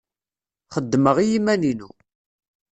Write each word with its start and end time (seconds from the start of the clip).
Xeddmeɣ 0.75 1.17
i 1.19 1.25
yiman-inu. 1.31 1.89